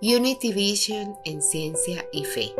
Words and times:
Unity 0.00 0.52
Vision 0.52 1.18
en 1.24 1.42
Ciencia 1.42 2.06
y 2.12 2.24
Fe, 2.24 2.54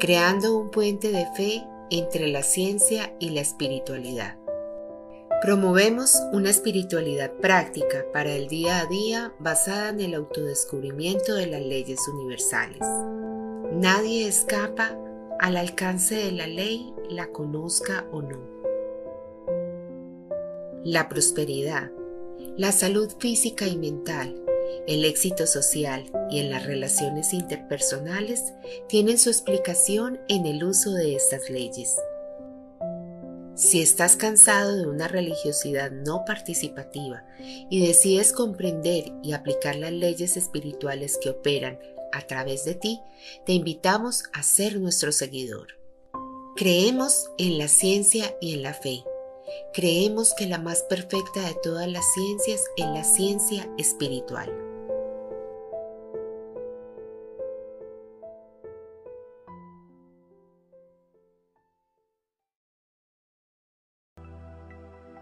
creando 0.00 0.56
un 0.56 0.70
puente 0.70 1.12
de 1.12 1.26
fe 1.36 1.62
entre 1.90 2.28
la 2.28 2.42
ciencia 2.42 3.14
y 3.18 3.28
la 3.28 3.42
espiritualidad. 3.42 4.38
Promovemos 5.42 6.16
una 6.32 6.48
espiritualidad 6.48 7.30
práctica 7.42 8.06
para 8.10 8.32
el 8.32 8.48
día 8.48 8.80
a 8.80 8.86
día 8.86 9.34
basada 9.38 9.90
en 9.90 10.00
el 10.00 10.14
autodescubrimiento 10.14 11.34
de 11.34 11.48
las 11.48 11.60
leyes 11.60 12.00
universales. 12.08 12.80
Nadie 13.70 14.26
escapa 14.26 14.98
al 15.40 15.58
alcance 15.58 16.14
de 16.14 16.32
la 16.32 16.46
ley, 16.46 16.94
la 17.10 17.26
conozca 17.32 18.06
o 18.12 18.22
no. 18.22 18.38
La 20.84 21.10
prosperidad, 21.10 21.92
la 22.56 22.72
salud 22.72 23.12
física 23.18 23.66
y 23.66 23.76
mental, 23.76 24.42
el 24.88 25.04
éxito 25.04 25.46
social 25.46 26.10
y 26.30 26.40
en 26.40 26.50
las 26.50 26.64
relaciones 26.64 27.34
interpersonales 27.34 28.54
tienen 28.88 29.18
su 29.18 29.28
explicación 29.28 30.18
en 30.28 30.46
el 30.46 30.64
uso 30.64 30.92
de 30.92 31.14
estas 31.14 31.50
leyes. 31.50 31.94
Si 33.54 33.82
estás 33.82 34.16
cansado 34.16 34.76
de 34.76 34.86
una 34.86 35.06
religiosidad 35.06 35.90
no 35.90 36.24
participativa 36.24 37.26
y 37.68 37.86
decides 37.86 38.32
comprender 38.32 39.12
y 39.22 39.32
aplicar 39.32 39.76
las 39.76 39.92
leyes 39.92 40.38
espirituales 40.38 41.18
que 41.20 41.30
operan 41.30 41.78
a 42.12 42.22
través 42.22 42.64
de 42.64 42.74
ti, 42.74 42.98
te 43.44 43.52
invitamos 43.52 44.24
a 44.32 44.42
ser 44.42 44.80
nuestro 44.80 45.12
seguidor. 45.12 45.78
Creemos 46.56 47.30
en 47.36 47.58
la 47.58 47.68
ciencia 47.68 48.34
y 48.40 48.54
en 48.54 48.62
la 48.62 48.72
fe. 48.72 49.04
Creemos 49.74 50.32
que 50.32 50.46
la 50.46 50.58
más 50.58 50.82
perfecta 50.84 51.46
de 51.46 51.56
todas 51.62 51.88
las 51.88 52.04
ciencias 52.14 52.62
es 52.78 52.86
la 52.86 53.04
ciencia 53.04 53.68
espiritual. 53.76 54.67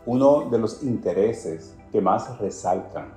Uno 0.07 0.49
de 0.49 0.59
los 0.59 0.85
intereses 0.85 1.75
que 1.91 2.01
más 2.01 2.39
resaltan 2.39 3.12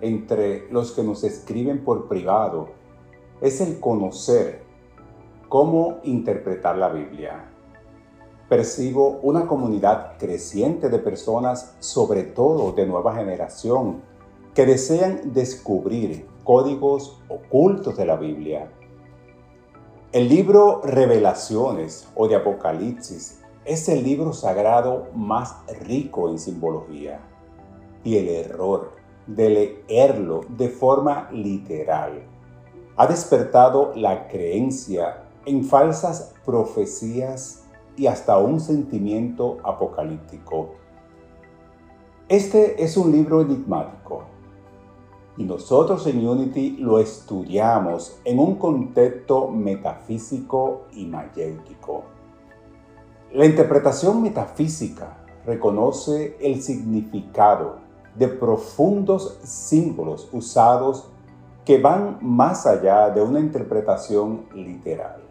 entre 0.00 0.66
los 0.70 0.92
que 0.92 1.02
nos 1.02 1.24
escriben 1.24 1.84
por 1.84 2.08
privado 2.08 2.68
es 3.42 3.60
el 3.60 3.78
conocer 3.78 4.62
cómo 5.50 5.98
interpretar 6.04 6.78
la 6.78 6.88
Biblia. 6.88 7.50
Percibo 8.48 9.20
una 9.22 9.46
comunidad 9.46 10.16
creciente 10.18 10.88
de 10.88 10.98
personas, 10.98 11.76
sobre 11.80 12.22
todo 12.22 12.72
de 12.72 12.86
nueva 12.86 13.14
generación, 13.14 14.00
que 14.54 14.64
desean 14.64 15.34
descubrir 15.34 16.26
códigos 16.44 17.20
ocultos 17.28 17.94
de 17.98 18.06
la 18.06 18.16
Biblia. 18.16 18.70
El 20.12 20.30
libro 20.30 20.80
Revelaciones 20.82 22.08
o 22.14 22.26
de 22.26 22.36
Apocalipsis 22.36 23.41
es 23.64 23.88
el 23.88 24.02
libro 24.02 24.32
sagrado 24.32 25.08
más 25.14 25.56
rico 25.86 26.28
en 26.28 26.38
simbología 26.38 27.20
y 28.04 28.16
el 28.16 28.28
error 28.28 28.92
de 29.26 29.76
leerlo 29.88 30.40
de 30.48 30.68
forma 30.68 31.30
literal 31.30 32.24
ha 32.96 33.06
despertado 33.06 33.92
la 33.94 34.28
creencia 34.28 35.24
en 35.46 35.64
falsas 35.64 36.34
profecías 36.44 37.64
y 37.96 38.06
hasta 38.06 38.38
un 38.38 38.60
sentimiento 38.60 39.58
apocalíptico. 39.64 40.70
Este 42.28 42.82
es 42.82 42.96
un 42.96 43.12
libro 43.12 43.40
enigmático 43.42 44.24
y 45.36 45.44
nosotros 45.44 46.06
en 46.06 46.26
Unity 46.26 46.76
lo 46.78 46.98
estudiamos 46.98 48.18
en 48.24 48.38
un 48.38 48.56
contexto 48.56 49.48
metafísico 49.48 50.82
y 50.92 51.06
mayéutico. 51.06 52.04
La 53.34 53.46
interpretación 53.46 54.22
metafísica 54.22 55.16
reconoce 55.46 56.36
el 56.38 56.60
significado 56.60 57.76
de 58.14 58.28
profundos 58.28 59.38
símbolos 59.42 60.28
usados 60.32 61.08
que 61.64 61.78
van 61.78 62.18
más 62.20 62.66
allá 62.66 63.08
de 63.08 63.22
una 63.22 63.40
interpretación 63.40 64.44
literal. 64.54 65.22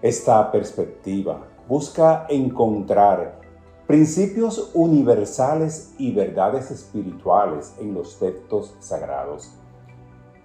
Esta 0.00 0.52
perspectiva 0.52 1.44
busca 1.68 2.26
encontrar 2.28 3.40
principios 3.88 4.70
universales 4.72 5.92
y 5.98 6.12
verdades 6.12 6.70
espirituales 6.70 7.74
en 7.80 7.94
los 7.94 8.16
textos 8.20 8.76
sagrados 8.78 9.50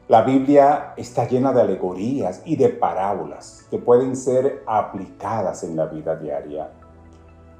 la 0.07 0.21
Biblia 0.21 0.93
está 0.97 1.27
llena 1.27 1.51
de 1.51 1.61
alegorías 1.61 2.43
y 2.45 2.57
de 2.57 2.69
parábolas 2.69 3.65
que 3.71 3.79
pueden 3.79 4.15
ser 4.15 4.61
aplicadas 4.67 5.63
en 5.63 5.75
la 5.75 5.87
vida 5.87 6.15
diaria. 6.15 6.69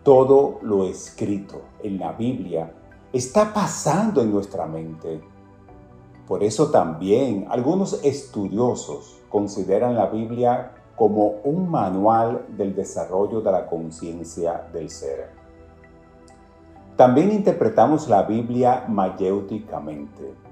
Todo 0.04 0.60
lo 0.62 0.84
escrito 0.84 1.64
en 1.82 1.98
la 1.98 2.12
Biblia 2.12 2.72
está 3.12 3.52
pasando 3.52 4.22
en 4.22 4.32
nuestra 4.32 4.68
mente. 4.68 5.22
Por 6.28 6.44
eso 6.44 6.70
también 6.70 7.48
algunos 7.50 8.00
estudiosos 8.04 9.20
consideran 9.30 9.96
la 9.96 10.06
Biblia 10.06 10.72
como 10.96 11.38
un 11.46 11.68
manual 11.68 12.46
del 12.50 12.76
desarrollo 12.76 13.42
de 13.42 13.52
la 13.52 13.66
conciencia 13.66 14.68
del 14.72 14.92
ser. 14.92 15.32
También 16.96 17.32
interpretamos 17.32 18.08
la 18.08 18.22
Biblia 18.22 18.86
mayéuticamente 18.88 20.45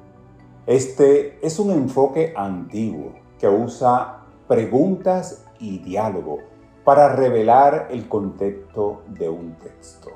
este 0.65 1.45
es 1.45 1.59
un 1.59 1.71
enfoque 1.71 2.33
antiguo 2.37 3.11
que 3.37 3.49
usa 3.49 4.23
preguntas 4.47 5.45
y 5.59 5.79
diálogo 5.79 6.37
para 6.85 7.13
revelar 7.13 7.89
el 7.91 8.07
contexto 8.07 9.01
de 9.07 9.27
un 9.27 9.55
texto. 9.55 10.11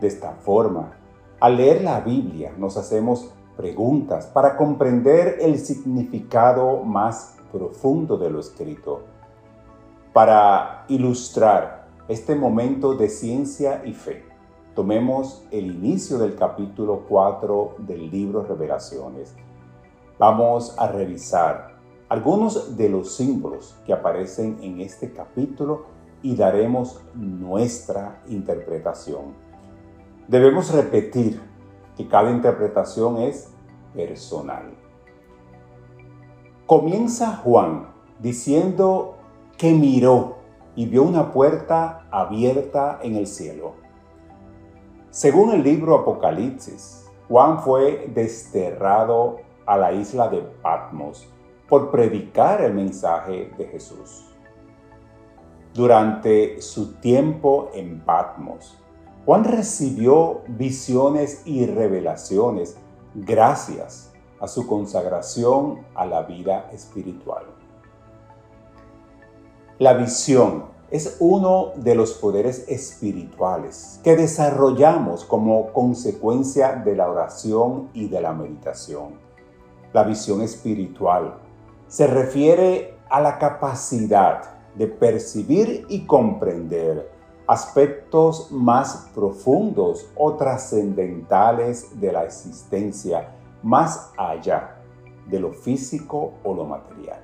De 0.00 0.08
esta 0.08 0.32
forma, 0.32 0.94
al 1.38 1.58
leer 1.58 1.82
la 1.82 2.00
Biblia 2.00 2.52
nos 2.58 2.76
hacemos 2.76 3.32
preguntas 3.56 4.26
para 4.26 4.56
comprender 4.56 5.38
el 5.40 5.56
significado 5.60 6.82
más 6.82 7.36
profundo 7.52 8.18
de 8.18 8.30
lo 8.30 8.40
escrito. 8.40 9.02
Para 10.12 10.86
ilustrar 10.88 11.86
este 12.08 12.34
momento 12.34 12.96
de 12.96 13.08
ciencia 13.08 13.82
y 13.84 13.92
fe, 13.92 14.24
tomemos 14.74 15.44
el 15.52 15.66
inicio 15.66 16.18
del 16.18 16.34
capítulo 16.34 17.04
4 17.08 17.76
del 17.78 18.10
libro 18.10 18.42
Revelaciones 18.42 19.36
Vamos 20.18 20.74
a 20.78 20.88
revisar 20.88 21.72
algunos 22.08 22.76
de 22.76 22.88
los 22.90 23.16
símbolos 23.16 23.74
que 23.86 23.92
aparecen 23.92 24.58
en 24.62 24.80
este 24.80 25.12
capítulo 25.12 25.86
y 26.22 26.36
daremos 26.36 27.02
nuestra 27.14 28.22
interpretación. 28.28 29.34
Debemos 30.28 30.72
repetir 30.72 31.40
que 31.96 32.06
cada 32.06 32.30
interpretación 32.30 33.18
es 33.18 33.50
personal. 33.94 34.74
Comienza 36.66 37.36
Juan 37.36 37.88
diciendo 38.20 39.16
que 39.56 39.72
miró 39.72 40.36
y 40.76 40.86
vio 40.86 41.02
una 41.02 41.32
puerta 41.32 42.06
abierta 42.10 43.00
en 43.02 43.16
el 43.16 43.26
cielo. 43.26 43.74
Según 45.10 45.50
el 45.50 45.62
libro 45.62 45.94
Apocalipsis, 45.96 47.06
Juan 47.28 47.60
fue 47.60 48.10
desterrado 48.14 49.40
a 49.72 49.78
la 49.78 49.90
isla 49.90 50.28
de 50.28 50.42
Patmos 50.42 51.26
por 51.66 51.90
predicar 51.90 52.60
el 52.60 52.74
mensaje 52.74 53.50
de 53.56 53.64
Jesús. 53.64 54.26
Durante 55.72 56.60
su 56.60 56.96
tiempo 56.96 57.70
en 57.72 58.00
Patmos, 58.00 58.78
Juan 59.24 59.44
recibió 59.44 60.42
visiones 60.46 61.40
y 61.46 61.64
revelaciones 61.64 62.76
gracias 63.14 64.12
a 64.40 64.46
su 64.46 64.66
consagración 64.66 65.86
a 65.94 66.04
la 66.04 66.24
vida 66.24 66.68
espiritual. 66.70 67.46
La 69.78 69.94
visión 69.94 70.64
es 70.90 71.16
uno 71.18 71.72
de 71.76 71.94
los 71.94 72.12
poderes 72.12 72.68
espirituales 72.68 74.00
que 74.04 74.16
desarrollamos 74.16 75.24
como 75.24 75.72
consecuencia 75.72 76.72
de 76.72 76.94
la 76.94 77.08
oración 77.08 77.88
y 77.94 78.08
de 78.08 78.20
la 78.20 78.34
meditación 78.34 79.21
la 79.92 80.04
visión 80.04 80.40
espiritual. 80.40 81.38
Se 81.86 82.06
refiere 82.06 82.98
a 83.10 83.20
la 83.20 83.38
capacidad 83.38 84.42
de 84.74 84.86
percibir 84.86 85.86
y 85.88 86.06
comprender 86.06 87.10
aspectos 87.46 88.50
más 88.50 89.10
profundos 89.14 90.08
o 90.16 90.34
trascendentales 90.34 92.00
de 92.00 92.12
la 92.12 92.24
existencia, 92.24 93.34
más 93.62 94.12
allá 94.16 94.76
de 95.28 95.38
lo 95.38 95.52
físico 95.52 96.32
o 96.42 96.54
lo 96.54 96.64
material. 96.64 97.20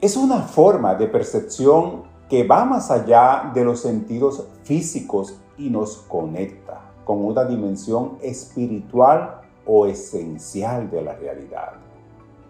Es 0.00 0.16
una 0.16 0.38
forma 0.40 0.94
de 0.94 1.06
percepción 1.06 2.04
que 2.28 2.46
va 2.46 2.64
más 2.64 2.90
allá 2.90 3.50
de 3.54 3.64
los 3.64 3.80
sentidos 3.80 4.46
físicos 4.62 5.38
y 5.58 5.68
nos 5.68 5.98
conecta 6.08 6.80
con 7.04 7.24
una 7.24 7.44
dimensión 7.44 8.18
espiritual 8.22 9.39
o 9.72 9.86
esencial 9.86 10.90
de 10.90 11.00
la 11.00 11.14
realidad, 11.14 11.74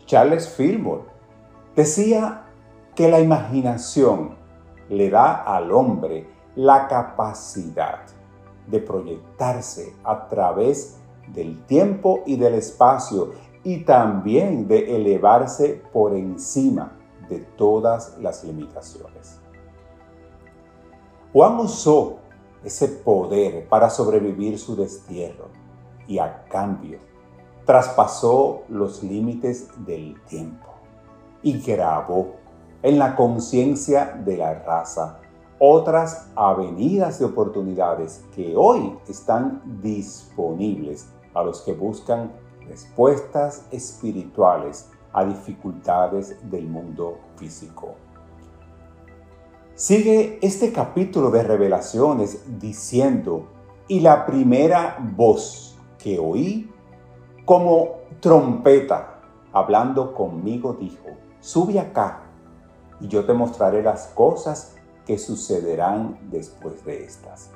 Charles 0.07 0.49
Fillmore, 0.49 1.03
decía 1.77 2.47
que 2.95 3.11
la 3.11 3.21
imaginación 3.21 4.37
le 4.89 5.11
da 5.11 5.43
al 5.43 5.71
hombre 5.71 6.27
la 6.57 6.89
capacidad 6.89 8.07
de 8.67 8.81
proyectarse 8.81 9.95
a 10.03 10.29
través 10.29 10.99
del 11.35 11.63
tiempo 11.67 12.23
y 12.25 12.37
del 12.37 12.55
espacio 12.55 13.33
y 13.65 13.85
también 13.85 14.67
de 14.67 14.97
elevarse 14.97 15.83
por 15.93 16.17
encima 16.17 16.97
de 17.29 17.41
todas 17.41 18.17
las 18.19 18.45
limitaciones. 18.45 19.39
Juan 21.35 21.61
usó 21.61 22.17
ese 22.65 22.89
poder 22.89 23.69
para 23.69 23.91
sobrevivir 23.91 24.59
su 24.59 24.75
destierro 24.75 25.49
y 26.09 26.19
a 26.19 26.45
cambio 26.49 27.10
traspasó 27.71 28.65
los 28.69 29.05
límites 29.05 29.69
del 29.87 30.21
tiempo 30.23 30.67
y 31.41 31.61
grabó 31.61 32.35
en 32.83 32.99
la 32.99 33.15
conciencia 33.15 34.21
de 34.25 34.39
la 34.39 34.55
raza 34.55 35.21
otras 35.61 36.27
avenidas 36.35 37.21
de 37.21 37.27
oportunidades 37.27 38.25
que 38.35 38.57
hoy 38.57 38.99
están 39.09 39.63
disponibles 39.81 41.11
a 41.33 41.45
los 41.45 41.61
que 41.61 41.73
buscan 41.73 42.33
respuestas 42.69 43.65
espirituales 43.71 44.89
a 45.13 45.25
dificultades 45.25 46.39
del 46.51 46.67
mundo 46.67 47.19
físico. 47.37 47.95
Sigue 49.77 50.41
este 50.43 50.73
capítulo 50.73 51.31
de 51.31 51.45
revelaciones 51.45 52.43
diciendo, 52.59 53.47
y 53.87 54.01
la 54.01 54.27
primera 54.27 54.99
voz 55.17 55.77
que 55.99 56.19
oí 56.19 56.70
como 57.51 57.97
trompeta 58.21 59.19
hablando 59.53 60.15
conmigo 60.15 60.75
dijo, 60.75 61.09
sube 61.41 61.81
acá 61.81 62.21
y 63.01 63.09
yo 63.09 63.27
te 63.27 63.33
mostraré 63.33 63.83
las 63.83 64.07
cosas 64.15 64.77
que 65.05 65.19
sucederán 65.19 66.17
después 66.31 66.85
de 66.85 67.03
estas. 67.03 67.51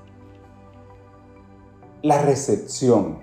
La 2.02 2.20
recepción 2.20 3.20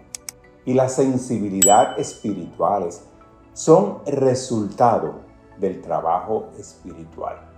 y 0.63 0.73
la 0.73 0.87
sensibilidad 0.87 1.99
espirituales 1.99 3.03
son 3.51 3.97
resultado 4.05 5.15
del 5.59 5.81
trabajo 5.81 6.51
espiritual. 6.57 7.51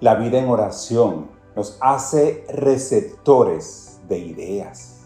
La 0.00 0.16
vida 0.16 0.40
en 0.40 0.48
oración 0.48 1.30
nos 1.54 1.78
hace 1.80 2.44
receptores 2.48 4.00
de 4.08 4.18
ideas, 4.18 5.02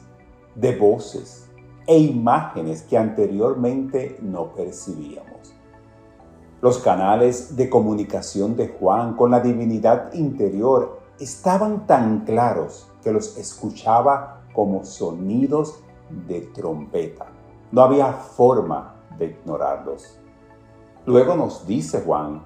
de 0.55 0.79
voces 0.79 1.46
e 1.87 1.99
imágenes 1.99 2.83
que 2.83 2.99
anteriormente 2.99 4.19
no 4.21 4.53
percibíamos. 4.55 5.55
Los 6.61 6.79
canales 6.79 7.57
de 7.57 7.71
comunicación 7.71 8.57
de 8.57 8.69
Juan 8.69 9.15
con 9.15 9.31
la 9.31 9.41
divinidad 9.41 10.13
interior 10.15 11.01
estaban 11.21 11.87
tan 11.87 12.25
claros 12.25 12.91
que 13.03 13.13
los 13.13 13.37
escuchaba 13.37 14.43
como 14.53 14.85
sonidos 14.85 15.79
de 16.27 16.41
trompeta. 16.41 17.27
No 17.71 17.83
había 17.83 18.13
forma 18.13 18.97
de 19.19 19.27
ignorarlos. 19.27 20.19
Luego 21.05 21.37
nos 21.37 21.67
dice 21.67 22.01
Juan, 22.01 22.43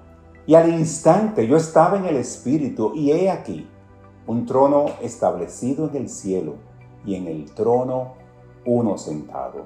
y 0.47 0.55
al 0.55 0.69
instante 0.69 1.47
yo 1.47 1.57
estaba 1.57 1.97
en 1.97 2.07
el 2.07 2.17
Espíritu 2.17 2.93
y 2.95 3.13
he 3.13 3.31
aquí 3.31 3.69
un 4.27 4.45
trono 4.47 4.87
establecido 5.01 5.89
en 5.89 5.97
el 5.97 6.09
cielo 6.09 6.55
y 7.05 7.15
en 7.15 7.27
el 7.27 7.53
trono 7.55 8.15
uno 8.65 8.99
sentado. 8.99 9.65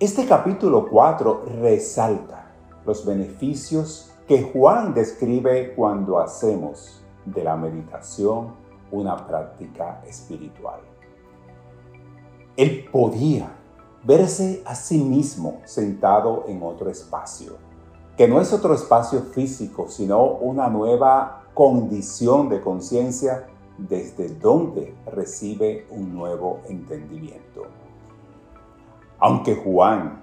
Este 0.00 0.26
capítulo 0.26 0.88
4 0.88 1.44
resalta 1.60 2.50
los 2.84 3.06
beneficios 3.06 4.12
que 4.26 4.42
Juan 4.42 4.94
describe 4.94 5.74
cuando 5.74 6.18
hacemos 6.18 7.02
de 7.24 7.44
la 7.44 7.56
meditación 7.56 8.54
una 8.90 9.26
práctica 9.26 10.02
espiritual. 10.06 10.80
Él 12.56 12.88
podía 12.90 13.50
verse 14.04 14.62
a 14.66 14.74
sí 14.74 14.98
mismo 14.98 15.60
sentado 15.64 16.44
en 16.48 16.62
otro 16.62 16.90
espacio, 16.90 17.56
que 18.16 18.28
no 18.28 18.40
es 18.40 18.52
otro 18.52 18.74
espacio 18.74 19.20
físico, 19.20 19.88
sino 19.88 20.24
una 20.24 20.68
nueva 20.68 21.44
condición 21.54 22.48
de 22.48 22.60
conciencia 22.60 23.46
desde 23.78 24.28
donde 24.28 24.94
recibe 25.06 25.86
un 25.90 26.14
nuevo 26.14 26.60
entendimiento. 26.68 27.62
Aunque 29.18 29.54
Juan 29.56 30.22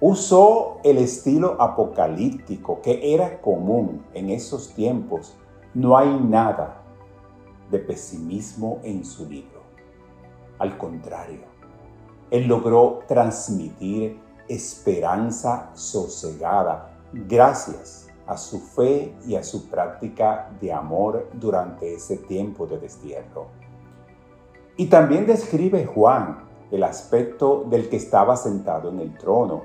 usó 0.00 0.78
el 0.84 0.98
estilo 0.98 1.56
apocalíptico 1.60 2.80
que 2.82 3.14
era 3.14 3.40
común 3.40 4.04
en 4.14 4.30
esos 4.30 4.74
tiempos, 4.74 5.36
no 5.72 5.96
hay 5.96 6.20
nada 6.20 6.82
de 7.70 7.78
pesimismo 7.78 8.80
en 8.82 9.04
su 9.04 9.28
libro. 9.28 9.62
Al 10.58 10.76
contrario, 10.78 11.40
él 12.30 12.46
logró 12.46 13.00
transmitir 13.08 14.20
esperanza 14.48 15.70
sosegada 15.74 16.94
gracias 17.12 18.03
a 18.26 18.36
su 18.36 18.60
fe 18.60 19.14
y 19.26 19.36
a 19.36 19.42
su 19.42 19.68
práctica 19.68 20.50
de 20.60 20.72
amor 20.72 21.28
durante 21.34 21.94
ese 21.94 22.16
tiempo 22.16 22.66
de 22.66 22.78
destierro. 22.78 23.48
Y 24.76 24.86
también 24.86 25.26
describe 25.26 25.86
Juan 25.86 26.44
el 26.70 26.82
aspecto 26.82 27.64
del 27.68 27.88
que 27.88 27.96
estaba 27.96 28.36
sentado 28.36 28.88
en 28.90 29.00
el 29.00 29.16
trono, 29.16 29.64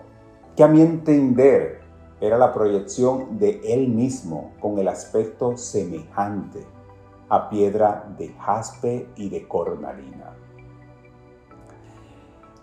que 0.56 0.64
a 0.64 0.68
mi 0.68 0.82
entender 0.82 1.82
era 2.22 2.38
la 2.38 2.54
proyección 2.54 3.40
de 3.40 3.62
él 3.64 3.88
mismo 3.88 4.52
con 4.60 4.78
el 4.78 4.88
aspecto 4.88 5.56
semejante 5.56 6.66
a 7.30 7.50
piedra 7.50 8.14
de 8.18 8.30
jaspe 8.34 9.08
y 9.16 9.30
de 9.30 9.48
cornalina. 9.48 10.36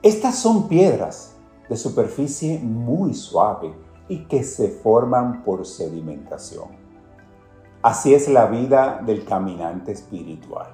Estas 0.03 0.37
son 0.37 0.69
piedras 0.69 1.37
de 1.69 1.77
superficie 1.77 2.59
muy 2.61 3.15
suave 3.15 3.73
y 4.09 4.25
que 4.25 4.43
se 4.43 4.69
forman 4.69 5.43
por 5.43 5.67
sedimentación. 5.67 6.69
Así 7.83 8.15
es 8.15 8.29
la 8.29 8.47
vida 8.47 9.03
del 9.05 9.25
caminante 9.25 9.93
espiritual, 9.93 10.69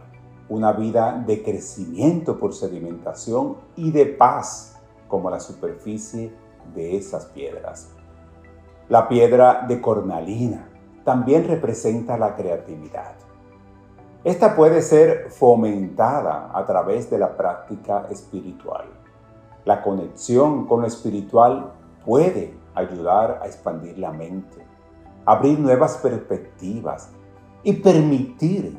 una 0.49 0.73
vida 0.73 1.23
de 1.27 1.43
crecimiento 1.43 2.39
por 2.39 2.55
sedimentación 2.55 3.57
y 3.77 3.91
de 3.91 4.07
paz 4.07 4.79
como 5.09 5.31
la 5.31 5.41
superficie 5.41 6.33
de 6.75 6.97
esas 6.97 7.27
piedras. 7.27 7.91
La 8.89 9.09
piedra 9.09 9.65
de 9.67 9.81
cornalina 9.81 10.69
también 11.05 11.47
representa 11.47 12.17
la 12.17 12.37
creatividad. 12.37 13.15
Esta 14.25 14.55
puede 14.55 14.83
ser 14.83 15.31
fomentada 15.31 16.51
a 16.55 16.65
través 16.65 17.11
de 17.11 17.19
la 17.19 17.37
práctica 17.37 18.07
espiritual 18.11 19.03
la 19.65 19.83
conexión 19.83 20.67
con 20.67 20.81
lo 20.81 20.87
espiritual 20.87 21.73
puede 22.05 22.55
ayudar 22.75 23.41
a 23.43 23.47
expandir 23.47 23.99
la 23.99 24.13
mente, 24.13 24.65
abrir 25.25 25.59
nuevas 25.59 25.97
perspectivas 25.99 27.11
y 27.63 27.75
permitir 27.75 28.79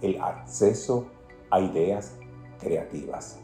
el 0.00 0.20
acceso 0.20 1.06
a 1.50 1.60
ideas 1.60 2.16
creativas. 2.58 3.38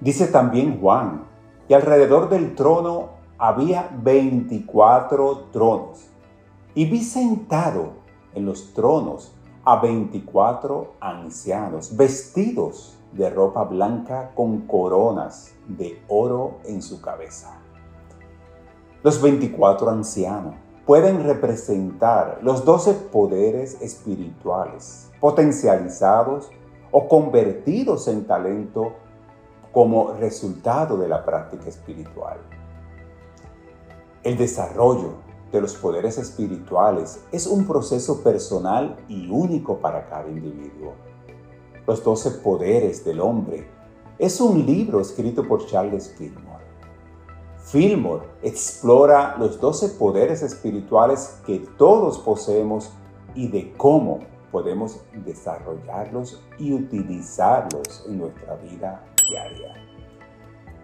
Dice 0.00 0.28
también 0.28 0.80
Juan 0.80 1.24
que 1.66 1.74
alrededor 1.74 2.28
del 2.28 2.54
trono 2.54 3.10
había 3.38 3.90
24 4.02 5.48
tronos 5.52 6.06
y 6.74 6.84
vi 6.86 7.02
sentado 7.02 7.92
en 8.34 8.46
los 8.46 8.72
tronos 8.74 9.34
a 9.64 9.80
24 9.80 10.94
ancianos 11.00 11.96
vestidos 11.96 12.98
de 13.12 13.30
ropa 13.30 13.64
blanca 13.64 14.32
con 14.34 14.66
coronas 14.66 15.54
de 15.66 16.02
oro 16.08 16.58
en 16.64 16.82
su 16.82 17.00
cabeza. 17.00 17.58
Los 19.02 19.22
24 19.22 19.90
ancianos 19.90 20.54
pueden 20.84 21.24
representar 21.24 22.40
los 22.42 22.64
12 22.64 22.94
poderes 23.12 23.80
espirituales 23.80 25.10
potencializados 25.20 26.50
o 26.90 27.08
convertidos 27.08 28.08
en 28.08 28.26
talento 28.26 28.92
como 29.72 30.14
resultado 30.14 30.96
de 30.96 31.08
la 31.08 31.24
práctica 31.24 31.68
espiritual. 31.68 32.38
El 34.22 34.36
desarrollo 34.36 35.14
de 35.52 35.60
los 35.60 35.74
poderes 35.74 36.18
espirituales 36.18 37.20
es 37.32 37.46
un 37.46 37.66
proceso 37.66 38.22
personal 38.22 38.96
y 39.08 39.28
único 39.30 39.78
para 39.78 40.08
cada 40.08 40.28
individuo 40.28 40.94
los 41.88 42.04
doce 42.04 42.30
poderes 42.30 43.02
del 43.02 43.18
hombre. 43.18 43.66
Es 44.18 44.42
un 44.42 44.66
libro 44.66 45.00
escrito 45.00 45.42
por 45.48 45.64
Charles 45.64 46.14
Fillmore. 46.18 46.47
Fillmore 47.70 48.26
explora 48.42 49.36
los 49.38 49.60
doce 49.60 49.90
poderes 49.90 50.42
espirituales 50.42 51.38
que 51.44 51.58
todos 51.76 52.18
poseemos 52.18 52.90
y 53.34 53.48
de 53.48 53.74
cómo 53.76 54.20
podemos 54.50 55.02
desarrollarlos 55.26 56.42
y 56.58 56.72
utilizarlos 56.72 58.06
en 58.08 58.20
nuestra 58.20 58.54
vida 58.56 59.04
diaria. 59.28 59.74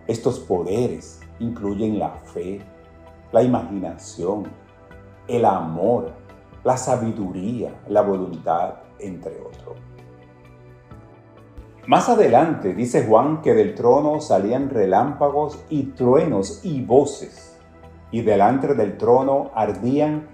Estos 0.07 0.39
poderes 0.41 1.21
incluyen 1.39 1.99
la 1.99 2.11
fe, 2.11 2.61
la 3.33 3.43
imaginación, 3.43 4.45
el 5.27 5.47
amor, 5.47 6.13
la 6.65 6.77
sabiduría, 6.77 7.81
la 7.89 8.03
voluntad, 8.03 8.75
entre 8.99 9.41
otros. 9.41 9.79
Más 11.87 12.09
adelante 12.09 12.73
dice 12.73 13.05
Juan 13.07 13.43
que 13.43 13.53
del 13.53 13.75
trono 13.75 14.19
salían 14.19 14.71
relámpagos 14.71 15.63
y 15.69 15.83
truenos 15.89 16.61
y 16.65 16.81
voces, 16.81 17.59
y 18.11 18.23
delante 18.23 18.75
del 18.75 18.97
trono 18.97 19.51
ardían 19.55 20.27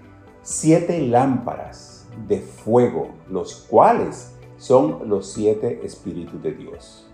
siete 0.43 1.01
lámparas 1.01 2.07
de 2.25 2.39
fuego, 2.39 3.09
los 3.27 3.67
cuales 3.69 4.33
son 4.55 5.09
los 5.09 5.33
siete 5.33 5.81
espíritus 5.83 6.41
de 6.41 6.53
Dios. 6.53 7.11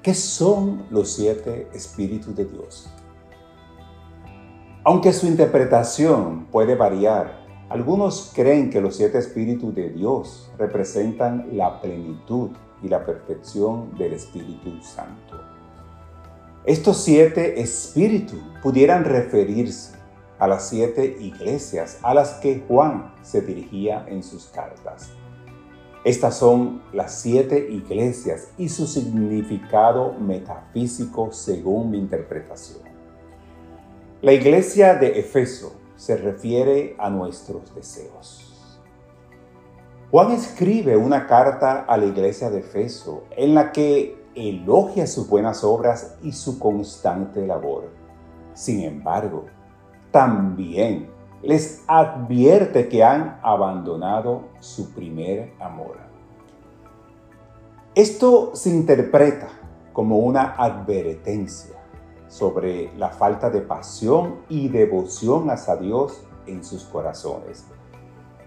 ¿Qué 0.00 0.14
son 0.14 0.86
los 0.90 1.12
siete 1.12 1.68
espíritus 1.74 2.36
de 2.36 2.44
Dios? 2.44 2.88
Aunque 4.84 5.12
su 5.12 5.26
interpretación 5.26 6.46
puede 6.52 6.76
variar, 6.76 7.42
algunos 7.68 8.30
creen 8.32 8.70
que 8.70 8.80
los 8.80 8.94
siete 8.94 9.18
espíritus 9.18 9.74
de 9.74 9.90
Dios 9.90 10.52
representan 10.56 11.48
la 11.56 11.80
plenitud 11.80 12.50
y 12.82 12.88
la 12.88 13.04
perfección 13.04 13.96
del 13.96 14.14
Espíritu 14.14 14.82
Santo. 14.82 15.40
Estos 16.64 16.98
siete 17.02 17.60
espíritus 17.60 18.40
pudieran 18.62 19.04
referirse 19.04 19.96
a 20.38 20.46
las 20.46 20.68
siete 20.68 21.16
iglesias 21.20 21.98
a 22.02 22.14
las 22.14 22.34
que 22.34 22.64
Juan 22.66 23.14
se 23.22 23.40
dirigía 23.42 24.04
en 24.08 24.22
sus 24.22 24.46
cartas. 24.46 25.10
Estas 26.04 26.36
son 26.36 26.82
las 26.92 27.20
siete 27.20 27.68
iglesias 27.70 28.48
y 28.58 28.68
su 28.68 28.88
significado 28.88 30.14
metafísico 30.14 31.30
según 31.30 31.92
mi 31.92 31.98
interpretación. 31.98 32.80
La 34.20 34.32
iglesia 34.32 34.94
de 34.94 35.20
Efeso 35.20 35.74
se 35.96 36.16
refiere 36.16 36.96
a 36.98 37.08
nuestros 37.08 37.72
deseos. 37.74 38.41
Juan 40.12 40.30
escribe 40.32 40.94
una 40.94 41.26
carta 41.26 41.86
a 41.88 41.96
la 41.96 42.04
iglesia 42.04 42.50
de 42.50 42.58
Efeso 42.58 43.24
en 43.34 43.54
la 43.54 43.72
que 43.72 44.22
elogia 44.34 45.06
sus 45.06 45.26
buenas 45.26 45.64
obras 45.64 46.18
y 46.22 46.32
su 46.32 46.58
constante 46.58 47.46
labor. 47.46 47.88
Sin 48.52 48.82
embargo, 48.82 49.46
también 50.10 51.08
les 51.40 51.82
advierte 51.86 52.90
que 52.90 53.02
han 53.02 53.40
abandonado 53.42 54.42
su 54.60 54.92
primer 54.92 55.54
amor. 55.58 55.96
Esto 57.94 58.50
se 58.54 58.68
interpreta 58.68 59.48
como 59.94 60.18
una 60.18 60.56
advertencia 60.58 61.76
sobre 62.28 62.94
la 62.98 63.08
falta 63.08 63.48
de 63.48 63.62
pasión 63.62 64.42
y 64.50 64.68
devoción 64.68 65.48
hacia 65.48 65.76
Dios 65.76 66.22
en 66.46 66.62
sus 66.62 66.84
corazones. 66.84 67.64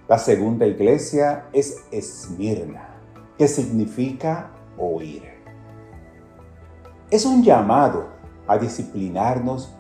La 0.07 0.19
segunda 0.19 0.67
iglesia 0.67 1.45
es 1.51 1.83
Esmirna, 1.89 2.89
que 3.39 3.47
significa 3.47 4.51
oír. 4.77 5.23
Es 7.09 7.25
un 7.25 7.41
llamado 7.41 8.05
a 8.45 8.55
disciplinarnos 8.59 9.73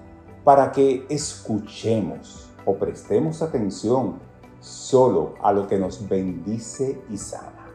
para 0.43 0.71
que 0.71 1.05
escuchemos 1.09 2.49
o 2.65 2.73
prestemos 2.73 3.43
atención 3.43 4.15
solo 4.61 5.35
a 5.43 5.53
lo 5.53 5.67
que 5.67 5.77
nos 5.77 6.09
bendice 6.09 6.99
y 7.11 7.17
sana. 7.17 7.67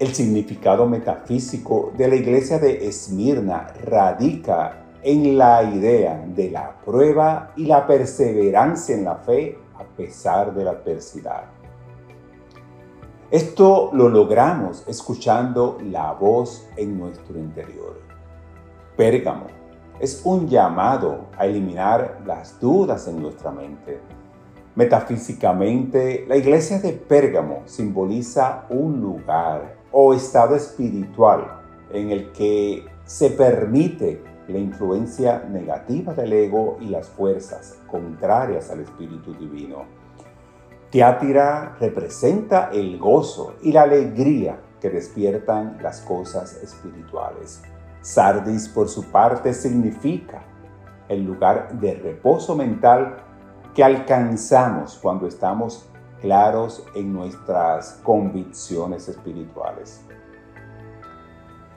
El 0.00 0.12
significado 0.12 0.84
metafísico 0.84 1.92
de 1.96 2.08
la 2.08 2.16
iglesia 2.16 2.58
de 2.58 2.88
Esmirna 2.88 3.68
radica 3.84 4.84
en 5.04 5.38
la 5.38 5.62
idea 5.62 6.26
de 6.26 6.50
la 6.50 6.80
prueba 6.84 7.52
y 7.56 7.66
la 7.66 7.86
perseverancia 7.86 8.96
en 8.96 9.04
la 9.04 9.14
fe 9.14 9.56
a 9.80 9.84
pesar 9.96 10.54
de 10.54 10.64
la 10.64 10.72
adversidad. 10.72 11.44
Esto 13.30 13.90
lo 13.92 14.08
logramos 14.08 14.84
escuchando 14.86 15.78
la 15.82 16.12
voz 16.12 16.68
en 16.76 16.98
nuestro 16.98 17.38
interior. 17.38 18.00
Pérgamo 18.96 19.46
es 20.00 20.22
un 20.24 20.48
llamado 20.48 21.26
a 21.38 21.46
eliminar 21.46 22.20
las 22.26 22.58
dudas 22.58 23.06
en 23.06 23.22
nuestra 23.22 23.50
mente. 23.50 24.00
Metafísicamente, 24.74 26.24
la 26.26 26.36
iglesia 26.36 26.80
de 26.80 26.92
Pérgamo 26.92 27.62
simboliza 27.66 28.66
un 28.70 29.00
lugar 29.00 29.76
o 29.92 30.14
estado 30.14 30.56
espiritual 30.56 31.60
en 31.92 32.10
el 32.10 32.32
que 32.32 32.84
se 33.04 33.30
permite 33.30 34.22
la 34.50 34.58
influencia 34.58 35.44
negativa 35.48 36.14
del 36.14 36.32
ego 36.32 36.76
y 36.80 36.86
las 36.86 37.08
fuerzas 37.08 37.78
contrarias 37.86 38.70
al 38.70 38.80
Espíritu 38.80 39.34
Divino. 39.34 39.84
Teátira 40.90 41.76
representa 41.78 42.70
el 42.72 42.98
gozo 42.98 43.54
y 43.62 43.72
la 43.72 43.82
alegría 43.82 44.60
que 44.80 44.90
despiertan 44.90 45.78
las 45.80 46.00
cosas 46.00 46.54
espirituales. 46.62 47.62
Sardis, 48.00 48.68
por 48.68 48.88
su 48.88 49.04
parte, 49.10 49.54
significa 49.54 50.42
el 51.08 51.24
lugar 51.24 51.78
de 51.78 51.94
reposo 51.94 52.56
mental 52.56 53.18
que 53.74 53.84
alcanzamos 53.84 54.98
cuando 55.00 55.26
estamos 55.26 55.88
claros 56.20 56.84
en 56.94 57.12
nuestras 57.12 58.00
convicciones 58.02 59.08
espirituales. 59.08 60.04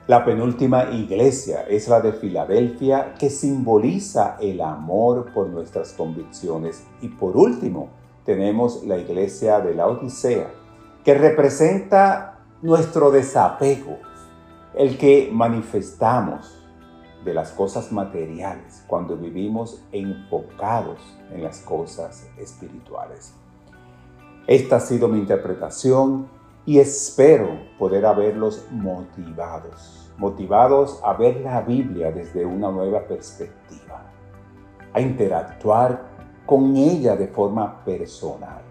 La 0.06 0.22
penúltima 0.22 0.90
iglesia 0.90 1.62
es 1.62 1.88
la 1.88 2.02
de 2.02 2.12
Filadelfia 2.12 3.14
que 3.18 3.30
simboliza 3.30 4.36
el 4.38 4.60
amor 4.60 5.32
por 5.32 5.48
nuestras 5.48 5.94
convicciones. 5.94 6.84
Y 7.00 7.08
por 7.08 7.38
último, 7.38 7.88
tenemos 8.26 8.84
la 8.84 8.98
iglesia 8.98 9.60
de 9.60 9.74
la 9.74 9.86
Odisea 9.86 10.50
que 11.02 11.14
representa 11.14 12.40
nuestro 12.60 13.10
desapego, 13.10 13.98
el 14.74 14.98
que 14.98 15.30
manifestamos 15.32 16.62
de 17.24 17.32
las 17.32 17.52
cosas 17.52 17.90
materiales 17.90 18.84
cuando 18.86 19.16
vivimos 19.16 19.82
enfocados 19.90 20.98
en 21.32 21.42
las 21.42 21.60
cosas 21.60 22.28
espirituales. 22.36 23.32
Esta 24.46 24.76
ha 24.76 24.80
sido 24.80 25.08
mi 25.08 25.18
interpretación 25.18 26.28
y 26.66 26.78
espero 26.78 27.58
poder 27.78 28.06
haberlos 28.06 28.66
motivados, 28.70 30.10
motivados 30.16 31.00
a 31.04 31.12
ver 31.12 31.40
la 31.40 31.60
Biblia 31.60 32.10
desde 32.10 32.44
una 32.44 32.70
nueva 32.70 33.06
perspectiva, 33.06 34.10
a 34.92 35.00
interactuar 35.00 36.14
con 36.46 36.76
ella 36.76 37.16
de 37.16 37.28
forma 37.28 37.84
personal 37.84 38.62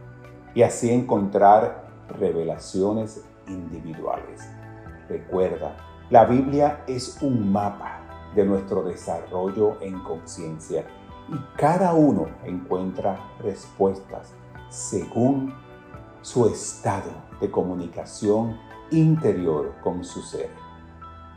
y 0.56 0.62
así 0.62 0.92
encontrar 0.92 1.84
revelaciones 2.20 3.24
individuales. 3.48 4.42
Recuerda, 5.10 5.76
la 6.10 6.26
Biblia 6.26 6.84
es 6.88 7.22
un 7.22 7.52
mapa 7.52 8.32
de 8.36 8.46
nuestro 8.46 8.84
desarrollo 8.84 9.78
en 9.82 10.00
conciencia 10.04 10.86
y 11.30 11.36
cada 11.58 11.94
uno 11.94 12.28
encuentra 12.44 13.20
respuestas 13.40 14.34
según 14.70 15.54
su 16.24 16.48
estado 16.48 17.12
de 17.40 17.52
comunicación 17.52 18.58
interior 18.92 19.76
con 19.84 20.04
su 20.04 20.22
ser. 20.22 20.50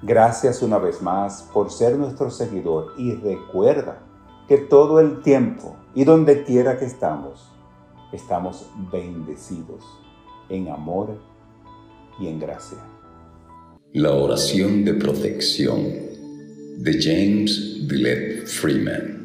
Gracias 0.03 0.63
una 0.63 0.79
vez 0.79 1.03
más 1.03 1.43
por 1.53 1.71
ser 1.73 1.97
nuestro 1.97 2.31
seguidor 2.31 2.95
y 2.97 3.13
recuerda 3.15 4.01
que 4.47 4.59
todo 4.59 5.01
el 5.01 5.23
tiempo 5.23 5.77
y 5.95 6.05
donde 6.05 6.45
quiera 6.45 6.79
que 6.79 6.85
estamos, 6.85 7.51
estamos 8.13 8.67
bendecidos 8.93 9.85
en 10.49 10.69
amor 10.69 11.19
y 12.21 12.29
en 12.29 12.39
gracia. 12.39 12.79
La 13.93 14.13
oración 14.13 14.85
de 14.85 14.95
protección 14.95 15.83
de 16.79 17.03
James 17.03 17.89
Villette 17.89 18.47
Freeman. 18.47 19.17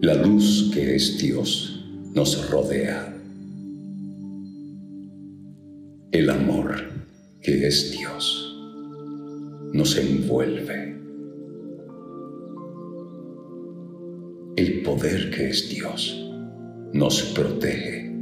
La 0.00 0.14
luz 0.14 0.70
que 0.74 0.94
es 0.94 1.18
Dios 1.18 1.77
nos 2.14 2.50
rodea. 2.50 3.14
El 6.10 6.30
amor 6.30 6.74
que 7.42 7.66
es 7.66 7.92
Dios 7.92 8.56
nos 9.72 9.96
envuelve. 9.96 10.96
El 14.56 14.82
poder 14.82 15.30
que 15.30 15.50
es 15.50 15.68
Dios 15.68 16.16
nos 16.92 17.22
protege. 17.34 18.12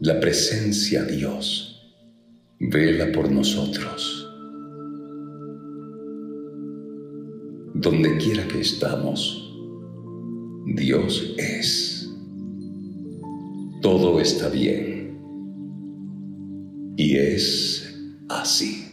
La 0.00 0.18
presencia 0.18 1.04
Dios 1.04 1.94
vela 2.58 3.12
por 3.12 3.30
nosotros. 3.30 4.26
Donde 7.74 8.16
quiera 8.18 8.46
que 8.46 8.60
estamos, 8.60 9.49
Dios 10.72 11.34
es. 11.36 12.08
Todo 13.82 14.20
está 14.20 14.48
bien. 14.48 15.18
Y 16.96 17.16
es 17.16 17.92
así. 18.28 18.86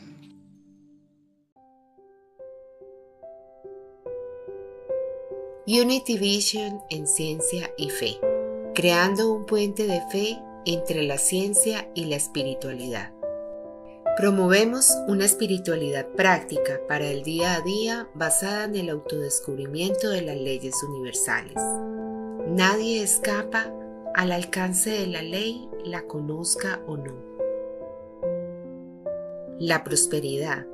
Unity 5.67 6.17
Vision 6.17 6.81
en 6.89 7.05
Ciencia 7.05 7.69
y 7.77 7.91
Fe, 7.91 8.17
creando 8.74 9.31
un 9.31 9.46
puente 9.46 9.86
de 9.86 10.01
fe 10.10 10.39
entre 10.65 11.03
la 11.03 11.19
ciencia 11.19 11.91
y 11.93 12.05
la 12.05 12.15
espiritualidad. 12.15 13.16
Promovemos 14.17 14.97
una 15.07 15.25
espiritualidad 15.25 16.07
práctica 16.07 16.81
para 16.88 17.05
el 17.05 17.21
día 17.21 17.53
a 17.53 17.62
día 17.62 18.09
basada 18.15 18.63
en 18.63 18.75
el 18.75 18.89
autodescubrimiento 18.89 20.09
de 20.09 20.24
las 20.24 20.36
leyes 20.36 20.74
universales. 20.81 21.53
Nadie 22.47 23.03
escapa 23.03 23.71
al 24.15 24.31
alcance 24.31 24.89
de 24.89 25.05
la 25.05 25.21
ley, 25.21 25.69
la 25.86 26.07
conozca 26.07 26.81
o 26.88 26.97
no. 26.97 27.13
La 29.59 29.83
prosperidad, 29.83 30.65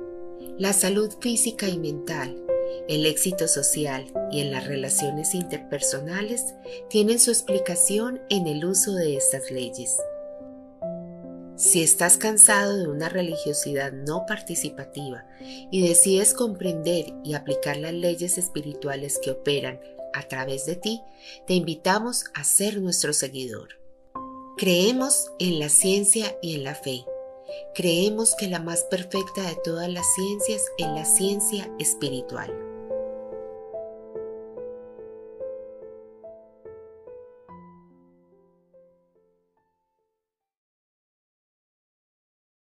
la 0.58 0.72
salud 0.72 1.12
física 1.20 1.68
y 1.68 1.78
mental, 1.78 2.42
el 2.88 3.06
éxito 3.06 3.50
social 3.50 4.06
y 4.32 4.40
en 4.40 4.52
las 4.52 4.68
relaciones 4.68 5.36
interpersonales 5.36 6.56
tienen 6.90 7.20
su 7.20 7.32
explicación 7.32 8.22
en 8.30 8.48
el 8.48 8.64
uso 8.64 8.94
de 8.94 9.18
estas 9.18 9.52
leyes. 9.52 9.98
Si 11.56 11.84
estás 11.84 12.18
cansado 12.18 12.78
de 12.78 12.88
una 12.88 13.10
religiosidad 13.10 13.92
no 13.92 14.26
participativa 14.26 15.26
y 15.72 15.88
decides 15.88 16.34
comprender 16.34 17.14
y 17.24 17.36
aplicar 17.36 17.78
las 17.78 17.94
leyes 17.94 18.40
espirituales 18.40 19.20
que 19.24 19.32
operan 19.32 19.80
a 20.16 20.24
través 20.24 20.66
de 20.66 20.76
ti, 20.76 21.02
te 21.46 21.54
invitamos 21.54 22.26
a 22.34 22.44
ser 22.44 22.82
nuestro 22.82 23.14
seguidor. 23.14 23.70
Creemos 24.58 25.32
en 25.40 25.60
la 25.60 25.70
ciencia 25.70 26.36
y 26.42 26.56
en 26.56 26.64
la 26.64 26.74
fe. 26.74 27.06
Creemos 27.76 28.36
que 28.36 28.48
la 28.48 28.60
más 28.60 28.84
perfecta 28.86 29.44
de 29.44 29.58
todas 29.64 29.90
las 29.90 30.06
ciencias 30.16 30.64
es 30.80 30.88
la 30.88 31.06
ciencia 31.06 31.72
espiritual. 31.80 32.73